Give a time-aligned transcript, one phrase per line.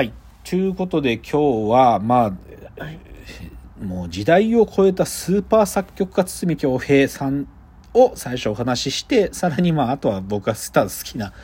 [0.00, 0.14] はい。
[0.44, 2.32] ということで今日は、ま
[2.78, 7.46] あ、もう時代を超えたスーパー作曲家堤恭平さん
[7.92, 11.34] を最初お話しして、さらにまあ、あとは僕がただ好きな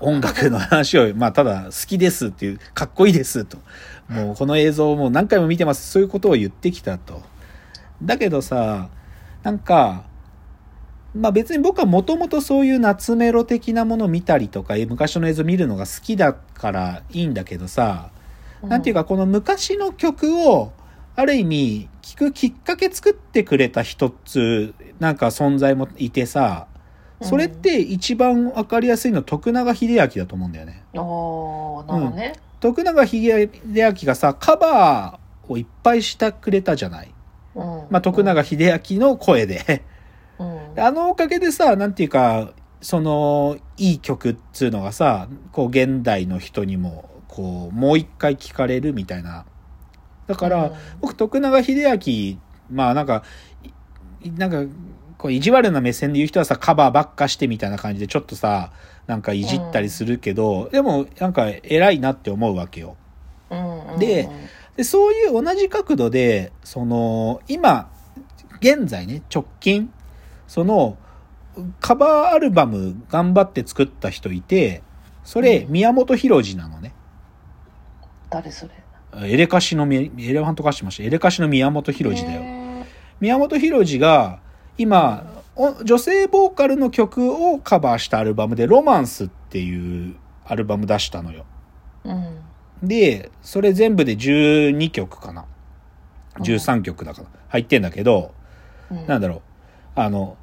[0.00, 3.58] 音楽の話を、まあ、ただ好きですっていう、かっこいいですと。
[4.08, 5.88] もうこの映像をもう何回も見てます。
[5.88, 7.22] そういうことを言ってきたと。
[8.02, 8.88] だけどさ、
[9.44, 10.06] なんか、
[11.14, 18.10] まあ別に僕はもともとそういう夏メロ的なものを見たりとか、昔の映像見るのが好きだからいいんだけどさ、
[18.62, 20.72] なんていうかこの昔の曲を、
[21.14, 26.66] ある意味、聴くきっかけ作ってくれた一つ、なんか存在もいてさ、
[27.20, 30.82] それって一番わかりやすいの徳永英明だと思うんだよね。
[30.94, 37.12] おーなるほどね、徳永英明がさ、カバーをいっぱいしてくれたじゃない。
[37.54, 39.84] うんまあ、徳永英明の声で。
[40.76, 49.46] うんあのおかげでさ、なんていうか、その、いい曲っつうのがさ、こう、現代の人にも、こう、もう一回聴かれるみたいな。
[50.26, 52.38] だから、うん僕、徳永英明、
[52.70, 53.22] まあ、なんか、
[54.22, 54.64] いなんか、
[55.16, 58.72] こう、意地悪な目線で言う人はさ、カバーばっかしてみたいな感じで、ちょっとさ、
[59.06, 62.96] なんかいじったりするけど、でも、なんか、偉いなって思うわけよ。
[63.50, 64.28] うんうんで
[64.76, 67.90] で、そういう同じ角度で、その、今、
[68.60, 69.92] 現在ね、直近、
[70.52, 70.98] その、
[71.80, 74.82] カバーアルバム頑張って作った人いて、
[75.24, 76.92] それ、うん宮本浩次なのね。
[78.28, 78.66] 誰そ
[79.14, 79.30] れ？
[79.30, 81.04] エレカシのみ、エレファント化しました。
[81.04, 82.42] エレカシの宮本浩次だよ。
[82.42, 82.84] へ
[83.18, 84.40] 宮本浩次が、
[84.76, 85.24] 今、
[85.56, 91.46] お女性ボーカルの曲をカバーしたアルバムで、ロマンスっていうアルバム出したのよ。
[92.04, 92.42] ーうん
[92.86, 95.46] で、それ全部で12曲かな。
[96.40, 98.34] 13曲だから入ってんだけど、
[98.90, 99.40] うんなんだろう、
[99.94, 100.36] あの、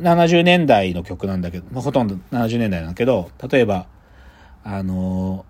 [0.00, 3.86] 70年代の曲なんだけど、まあほとんど70年代なんだけど、例えば、
[4.62, 5.44] あの、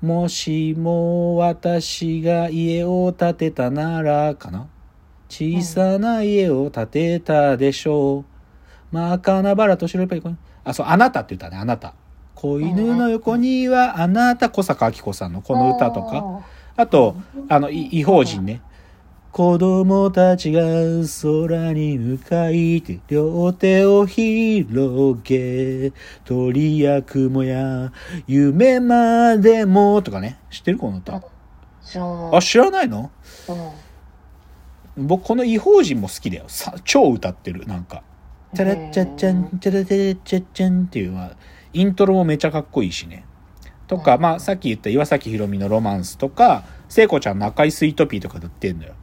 [0.00, 4.68] もしも私が家を建てたなら、かな？
[5.28, 8.24] 小さな家を建てたでしょう。
[8.92, 10.38] 真っ赤なバラと白いパイコン。
[10.64, 11.94] あ、そう、あなたって言ったね、あなた。
[12.34, 16.42] 子犬の横にはあなた、小坂明子さんのこの歌とか。
[16.76, 17.16] あと、
[17.48, 18.62] あの、い異邦人ね。
[19.38, 20.62] 子供たちが
[21.22, 25.92] 空に向かいて両手を広げ
[26.24, 27.92] 鳥や雲や
[28.26, 30.40] 夢までもとかね。
[30.50, 31.22] 知ってるこの歌？
[31.84, 33.12] 知らないあ、知らないの？
[34.96, 36.46] うん僕この異邦人も好きだよ。
[36.48, 38.02] さ超歌ってる、なんか。
[38.56, 41.36] チャラッチャッチャン、チャラチャッチャッチャンっていうのは、
[41.72, 43.24] イントロもめちゃかっこいいしね。
[43.86, 48.94] とか、うんまあさっき言った岩崎宏美のロマンスとか、聖子ちゃんの赤いスイートピーとかで売ってんのよ。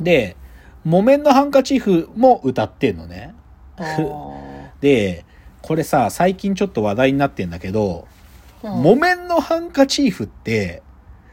[0.00, 0.36] で、
[0.84, 3.34] 木綿のハンカチーフも歌ってんのね。
[4.80, 5.24] で、
[5.62, 8.06] これさ、最近ちょっと話題になってんだけど、
[8.62, 8.82] うん。
[8.82, 10.82] 木綿のハンカチーフって、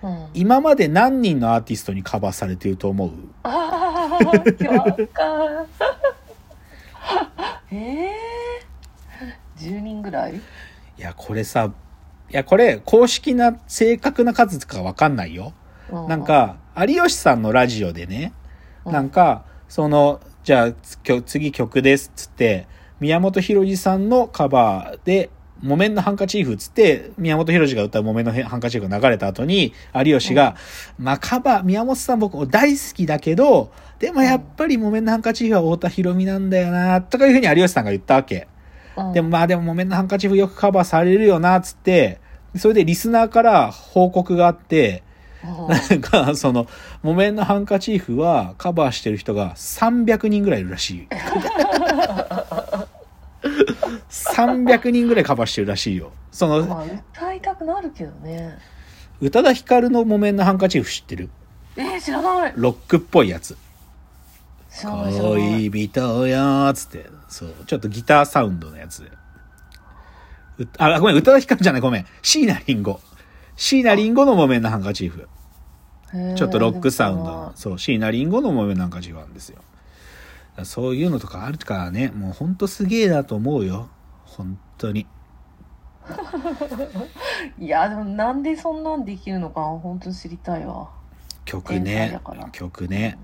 [0.02, 0.28] うん。
[0.34, 3.12] 今まで何人のアーティストにカバーされてると思う？
[3.44, 4.38] ああ、わか
[4.97, 5.09] る。
[7.72, 10.36] え えー、10人ぐらい？
[10.36, 10.42] い
[10.97, 11.72] や、これさ、
[12.30, 15.53] いや、これ、公式な正確な数かわかんないよ。
[16.08, 18.34] なん、か、有吉さんのラジオでね、
[18.86, 20.74] なんか、その、じゃあ、
[21.26, 22.68] 次曲ですっつって、
[23.00, 25.30] 宮本浩次さんのカバーで、
[25.62, 30.56] 木綿のハンカチーフっつって、宮本浩次が歌う木綿のハンカチーフが流れた後に、有吉が、
[30.98, 38.48] まあカバー、宮本さん僕大好きだけど、でもやっぱり木綿のハンカチーフは太田博美なんだよな、とかいうふうに有吉さんが言ったわけ。
[38.98, 39.14] うん。
[39.14, 42.20] でもまあでも木綿のハンカチーフよくカバーされるよな、つって、
[42.58, 45.04] それでリスナーから報告があって、
[45.44, 46.68] なんか、その、
[47.02, 51.08] 木綿のハンカチーフはカバーしてる人が300人ぐらいいるらしい。
[54.09, 56.12] 300人ぐらいカバーしてるらしいよ。
[56.31, 58.58] そまの、あ、歌いたくなるけどね。
[59.20, 61.30] 宇多田ヒカルの木綿のハンカチーフ知ってる？
[61.75, 62.54] えー、知らない。
[62.56, 63.58] ロックっぽいやつ。
[64.81, 69.08] 恋人よーつって、そう、ちょっとギターサウンドのやつ
[70.80, 72.06] あ、ごめん、宇多田ヒカルじゃない、ごめん。
[72.24, 73.00] 椎名林檎。
[73.56, 75.28] 椎名林檎の木綿のハンカチーフ。
[76.36, 79.62] ちょっとロックサウンドそう、椎名林檎の木綿なんか違うんですよ。
[80.63, 83.89] そういうのとかあるからね、もうほんとすげえなと思うよ。
[84.25, 85.07] 本当に。
[87.57, 90.89] いや、でもなんでそんなんできるのか、本当に知りたいわ。
[91.45, 92.19] 曲ね
[92.51, 93.18] 曲ね。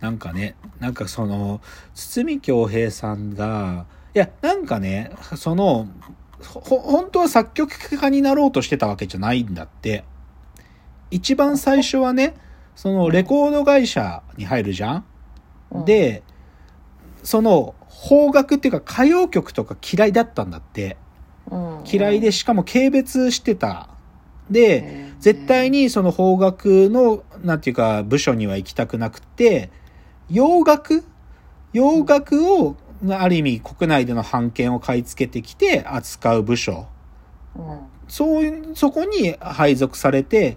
[0.00, 1.60] なんかね、なんかその、
[1.94, 5.86] 堤恭平さんが、いや、なんかね、その、
[6.42, 10.04] ほ、本当は作曲家になろうとしてたわけじゃないんだって。
[11.10, 12.34] 一番最初はね、
[12.74, 15.04] そのレコード会社に入るじゃん？
[15.72, 16.22] うん、で、
[17.22, 17.74] その、
[18.08, 20.96] 邦楽っていうか歌謡曲とか嫌いだったんだって。
[21.50, 23.88] うん嫌いで、しかも軽蔑してた。
[24.50, 29.70] で、絶対にその方角の、なんていうか、部署には行きたくなくて、
[30.30, 31.04] 洋楽？
[31.72, 32.76] 洋楽を、
[33.10, 36.86] ある意味国内での版権を買い付けてきて扱う部署。
[37.56, 40.56] うんそういう、そこに配属されて、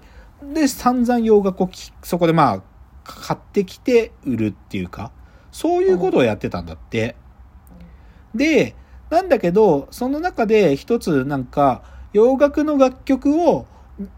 [0.54, 1.70] で、散々洋楽を
[2.02, 2.62] そこでまあ、
[3.04, 5.12] 買ってきて売るっていうか、
[5.52, 7.16] そういうことをやってたんだって。
[8.34, 8.76] で、
[9.10, 13.66] なんだけど、その中で一つなんか、洋楽の楽曲を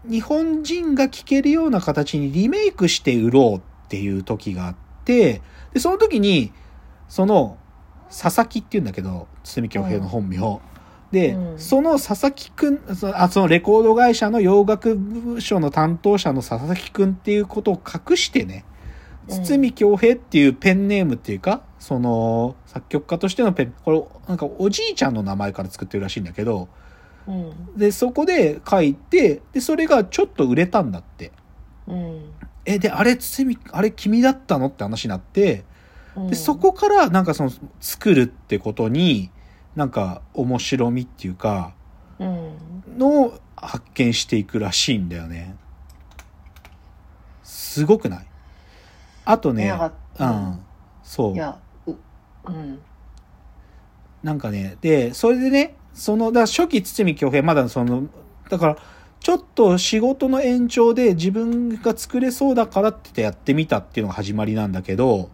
[0.08, 4.74] 日本人が聴けるような形にリメイクして売ろうっていう時があっ
[5.04, 5.42] て、
[5.72, 6.52] で、その時に、
[7.08, 7.58] その、
[8.08, 10.60] 佐々木っていうんだけど、堤京平の本名。
[11.12, 11.58] で、うん。
[11.58, 18.64] その佐々木くん、そあそのレコード会社の洋楽部署の担当者の佐々木くんっていうことを隠してね、
[19.28, 19.42] うん。
[19.44, 26.68] 堤京平っていうペンネームっていうか、その作曲家としてのペン、これなんかおじいちゃんの名前から作ってるらしいんだけど、
[27.26, 27.76] うん。
[27.76, 31.32] で、そこで書いて、で、それがちょっと売れたんだって。
[31.88, 32.30] うん。
[32.64, 34.66] え、で、あれ、堤、あれ君だったの？
[34.66, 35.64] って話になって、
[36.16, 36.28] うん。
[36.28, 37.50] で、そこからなんかその
[37.80, 39.30] 作るってことに、
[39.76, 41.74] なんか面白みっていうか、
[42.18, 42.56] うん
[42.98, 45.54] のを発見していくらしいんだよね。
[47.42, 48.26] すごくない？
[49.26, 50.64] あとね、なんうかん、
[51.02, 51.36] そうい。
[51.36, 51.92] やう
[52.46, 52.78] うん
[54.22, 58.08] なんかね、で、それでね、その、だ初期堤京平、まだその、
[58.48, 58.76] だから、
[59.20, 65.28] ちょっと仕事の延長で自分が作れそうだからってやってみたっていうのが始まりなんだけど、うん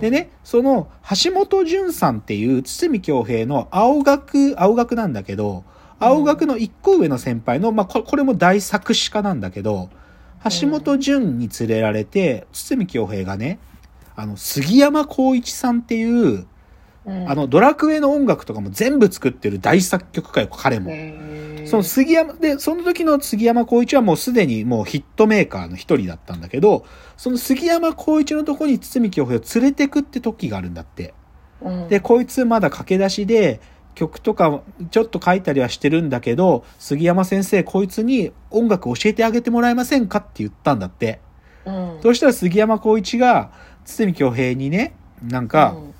[0.00, 0.88] でね、その、
[1.24, 5.64] 橋本淳さんっていう堤京平の青学、青学なんだけど、
[5.98, 9.90] 青学の一個上の先輩の、まあ、ここれも大作詞家なんだけど、
[10.60, 13.58] 橋本淳に連れられて、堤京平がね、
[14.16, 16.46] あの、杉山浩一さんっていう、
[17.06, 20.92] うんあの、ドラクエの音楽とかも全部作ってる大作曲家よ、彼も。
[21.66, 26.84] その杉山、で、その時の杉山浩一はもうすでにもうヒットメーカーの一人だったんだけど、
[27.16, 31.14] その杉山浩一のとこに堤京平を連れてくって時があるんだって。
[31.62, 33.60] うんで、こいつまだ駆け出しで、
[33.94, 41.20] 曲とかちょっと書いたりはしてるんだけど、杉山先生、こいつに音楽教えてあげてもらえませんかって言ったんだって。
[41.64, 43.52] うんそしたら杉山浩一が、
[43.84, 45.94] 堤京平にね、なんか、うん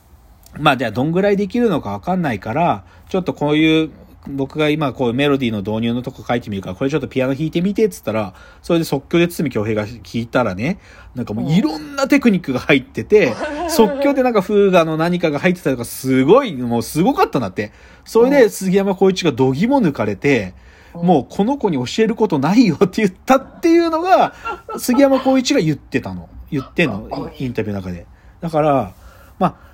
[0.58, 3.91] まあじゃあどんぐらいできるのかわかんないから、ちょっとこういう、
[4.29, 10.79] 僕が今こういうメロディーの導入のとこ書いてみるから、これちょっとピアノ弾いてみてっつったら、それで即興で堤京平が弾いたらね、
[11.14, 13.35] なんかもういろんなテクニックが入ってて、
[13.69, 17.73] 即興でなんかフーガの何かが入ってたりとか、すごい、もうすごかったんだって。
[18.05, 20.55] それで杉山浩一が度肝抜かれて、
[20.93, 24.35] もうこの子に教えることないよって言ったっていうのが、
[24.76, 26.29] 杉山浩一が言ってたの。
[26.50, 28.06] 言ってんの インタビューの中で。
[28.41, 28.93] だから、
[29.38, 29.69] まあ、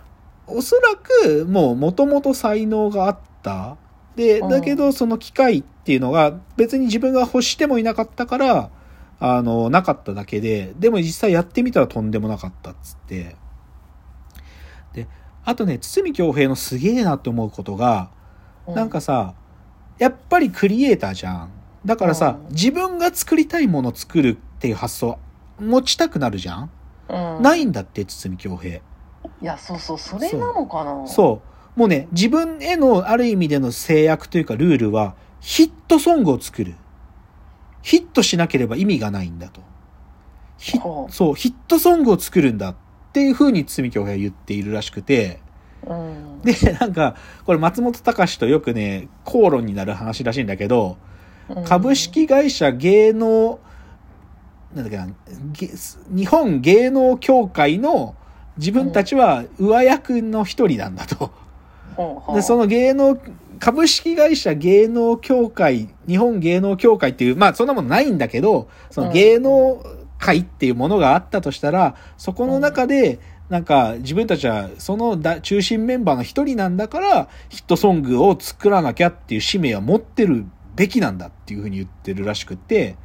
[0.47, 3.77] おそらくもう元々才能があった。
[4.15, 8.71] で、うんだけどその機会っていうのが別に自分が欲してもいなかったから、
[9.19, 13.37] あの、なかっただけで、でも実際やってみたらとんでもなかったっつって。
[14.93, 15.07] で、
[15.45, 18.11] あとね、堤京平のすげえなって思うことが、
[18.69, 19.35] なんかさ、
[19.99, 21.51] やっぱりクリエイターじゃん。
[21.85, 25.19] だからさ、うん自分が作りたいものを作るっていう発想、
[25.61, 26.71] 持ちたくなるじゃん、
[27.09, 28.81] うんないんだって、堤京平。
[29.43, 31.07] いやそうそうそれなのかな？
[31.07, 31.43] そ
[31.77, 31.79] う。
[31.79, 36.75] もうね、自分へのある意味での制約というかルールは、ヒットソングを作る。
[37.83, 39.61] ヒットしなければ意味がないんだと。
[40.59, 42.77] ヒそう、ヒットソングを作るんだっ
[43.13, 45.41] ていう風に堤京平は言っているらしくて、
[45.87, 47.15] うんで、なんか、
[47.45, 50.97] これ松本隆とよくね、口論になる話らしいんだけど、
[51.49, 53.61] うん株式会社芸能、
[54.75, 55.07] なんだっけな、
[55.53, 55.71] げ
[56.11, 58.17] 日本芸能協会の
[58.59, 61.31] 自分たちは上役の一人なんだと。
[62.35, 63.19] で、その芸能、
[63.59, 69.83] 株式会社芸能協会、日本芸能協会っていう、まあそんなものないんだけど、その芸能
[70.19, 80.45] 会っていうものがあったとしたら、そこの中で、なんか自分たちはそのだ中心メンバーの一人なんだから、ヒットソングを作らなきゃっていう使命は持ってる
[80.75, 82.97] べきなんだっていうふうに言ってるらしくって、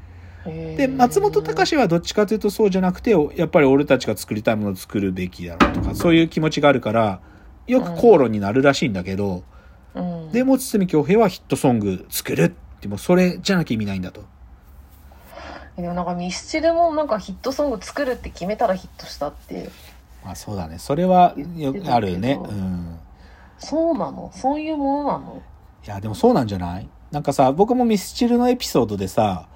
[0.45, 7.19] で、松本隆はどっちかというとそうじゃなくて、やっぱり俺たちが作りたいものを作るべきだろうとか、そういう気持ちがあるから、
[7.67, 9.43] よく口論になるらしいんだけど、
[9.93, 14.23] うんでも堤京平はヒットソング作るって、もうそれじゃなきゃ意味ないんだと。
[15.75, 19.69] でもなんかミスチルもなんかヒットソング作るって決めたらヒットしたって
[20.23, 20.79] まあそうだね。
[20.79, 22.39] それはよあるよね。
[22.41, 22.99] うん。
[23.59, 24.31] そうなの？
[24.33, 25.41] そういうものなの？
[25.85, 26.87] いや、でもそうなんじゃない？
[27.11, 29.47] なんかさ、僕もミスチルのエピソードでさ、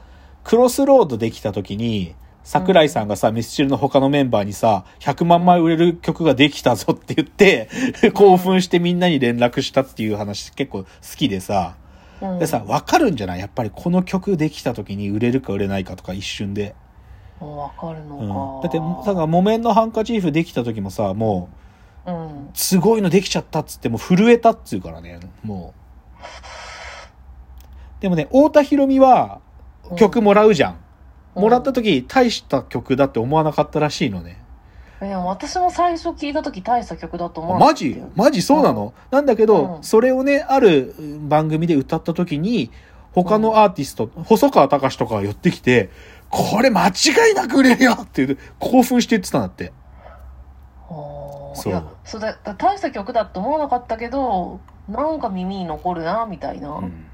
[0.45, 7.67] クロスロードできた時に、桜井さんがさ、ミスチルの他のメンバーにさ、100万枚売れる曲ができたぞって言って、
[8.13, 10.87] 興奮してみんなに連絡したっていう話結構好
[11.17, 11.75] きでさ、
[12.21, 12.39] うん。
[12.39, 13.39] でさ分かるんじゃない？
[13.39, 16.75] やっぱりこの曲できた時に売れるか売れないかとか一瞬で、
[17.39, 18.09] わかるうん。
[18.27, 18.77] のか、だって
[19.09, 21.49] だから木綿のハンカチーフできた時もさも
[22.05, 22.49] ううん。
[22.53, 25.73] すごいのできちゃったっつってもう震えたっつうからねも
[27.99, 28.01] う。
[28.01, 29.41] でもね太田裕美は
[29.97, 30.77] 曲もらうじゃん、
[31.35, 34.41] もらった時大した曲だって思わなかったらしいのね、
[35.01, 38.01] いや私も最初聞いた時大した曲だと思うマジ？
[38.15, 39.83] マジそうなの、なんだけど、うん。
[39.83, 40.95] それをねある
[41.27, 42.71] 番組で歌った時に
[43.11, 45.89] 他のアーティスト、細川隆とかが寄ってきて
[46.29, 49.71] これ間違いなく売れるよって言って興奮して言ってたんだって。
[50.87, 51.73] そうそう。
[51.73, 57.05] いやそうだだ大した曲だと思わなかったけどなんか耳に残るなみたいな、うん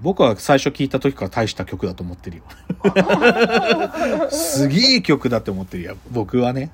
[0.00, 2.42] 僕は最初聞いた時から大した曲だと思ってるよ。
[4.30, 5.96] すげえ曲だって思ってるよ。
[6.10, 6.70] 僕はね。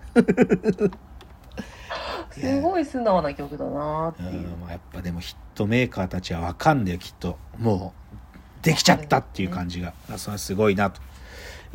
[2.30, 7.38] すごい素直な曲だなっていう、うんまあやっぱでもヒットメーカーたちはわかんだよ、きっと。
[7.58, 9.94] もう、できちゃったっていう感じが。
[10.12, 11.00] あそれはすごいなと。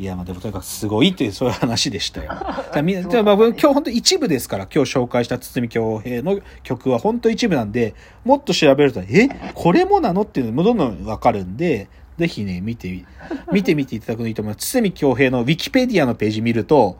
[0.00, 2.32] いや、まあでもとにかくすごいっていうそういう話でしたよ。
[2.72, 9.28] だみんなまあ今日本当一部ですから、今日紹介した堤恭平の曲は本当一部なんで、もっと調べると、え？
[9.54, 11.88] これもなのっていうのもどんどんわかるんで、
[12.18, 13.04] ぜひね、見てみ、
[13.52, 14.66] 見てみていただくのいいと思います。
[14.72, 16.96] 堤恭平のウィキペディアのページ見ると、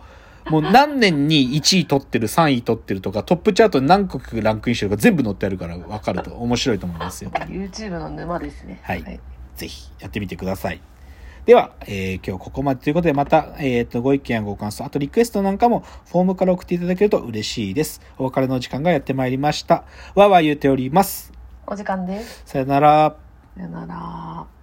[0.50, 7.30] もう何年に1位取ってる、3位取ってるとか、トップチャートに何曲ランクインしてるか全部載ってあるからわかると面白いと思いますよ。
[7.30, 9.20] YouTube の沼ですねはい
[9.56, 10.80] ぜひやってみてください。
[11.50, 18.00] では、えー今日ここまでということで、また、えっ、と、ご意見やご感想、あとリクエストなんかもフォームから送っていただけると嬉しいです。
[18.18, 19.82] お別れの時間がやってまいりました。
[20.14, 21.32] わーわー言うております。
[21.66, 23.16] お時間ですさよなら。
[23.56, 24.59] さよなら